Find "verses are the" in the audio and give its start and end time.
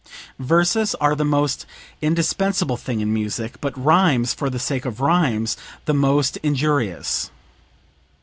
0.39-1.23